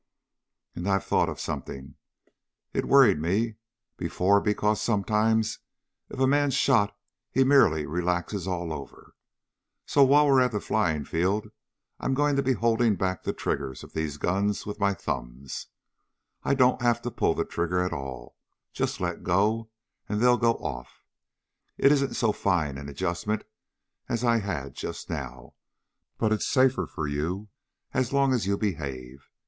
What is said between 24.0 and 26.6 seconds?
as I had just now, but it's